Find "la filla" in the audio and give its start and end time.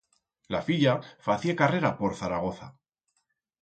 0.55-0.95